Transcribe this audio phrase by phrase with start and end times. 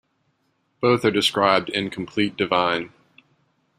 [0.81, 2.91] Both are described in "Complete Divine".